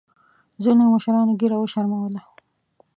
ځینو 0.63 0.83
مشرانو 0.93 1.37
ګیره 1.39 1.57
وشرمولـه. 1.59 2.21